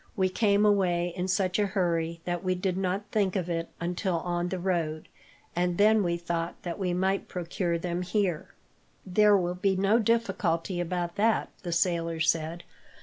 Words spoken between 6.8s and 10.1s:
might procure them here." "There will be no